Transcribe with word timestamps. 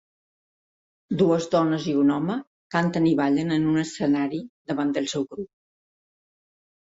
Dues 1.17 1.43
dones 1.55 1.85
i 1.91 1.93
un 2.03 2.09
home 2.15 2.37
canten 2.77 3.05
i 3.09 3.11
ballen 3.19 3.53
en 3.59 3.69
un 3.75 3.83
escenari 3.83 4.41
davant 4.73 4.97
del 4.97 5.11
seu 5.13 5.29
grup. 5.35 5.51